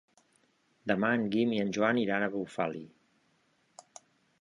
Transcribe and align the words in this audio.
Demà 0.91 1.11
en 1.17 1.27
Guim 1.35 1.53
i 1.57 1.61
en 1.65 1.75
Joan 1.79 2.01
iran 2.07 2.25
a 2.25 2.33
Bufali. 2.39 2.85